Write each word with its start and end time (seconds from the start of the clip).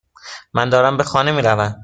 من 0.53 0.69
دارم 0.69 0.97
به 0.97 1.03
خانه 1.03 1.31
میروم. 1.31 1.75